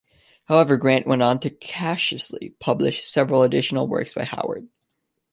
[0.45, 4.67] However, Grant went on to cautiously publish several additional works by Howard.